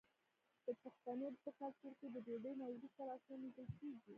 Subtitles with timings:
[0.65, 4.09] د پښتنو په کلتور کې د ډوډۍ نه وروسته لاسونه مینځل کیږي.